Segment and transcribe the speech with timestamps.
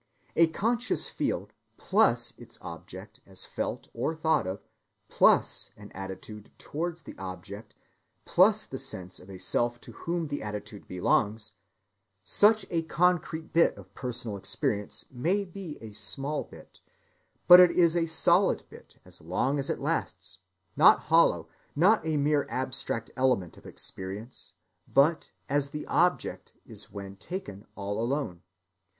[0.35, 4.63] A conscious field plus its object as felt or thought of
[5.09, 7.75] plus an attitude towards the object
[8.25, 13.93] plus the sense of a self to whom the attitude belongs—such a concrete bit of
[13.93, 16.79] personal experience may be a small bit,
[17.47, 20.39] but it is a solid bit as long as it lasts;
[20.75, 24.53] not hollow, not a mere abstract element of experience,
[24.95, 28.41] such as the "object" is when taken all alone.